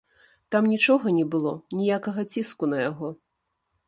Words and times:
Там 0.53 0.69
нічога 0.73 1.11
не 1.17 1.25
было, 1.35 1.51
ніякага 1.81 2.21
ціску 2.37 2.71
на 2.73 2.77
яго. 2.87 3.07